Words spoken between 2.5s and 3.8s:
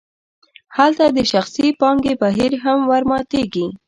هم ورماتیږي.